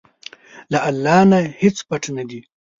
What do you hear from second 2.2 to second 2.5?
دي.